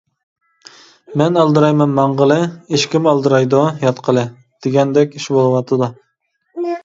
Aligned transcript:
«مەن 1.21 1.35
ئالدىرايمەن 1.41 1.91
ماڭغىلى، 1.99 2.37
ئېشىكىم 2.77 3.11
ئالدىرايدۇ 3.11 3.61
ياتقىلى» 3.85 4.23
دېگەندەك 4.67 5.13
ئىش 5.19 5.29
بولۇۋاتىدۇ. 5.35 5.91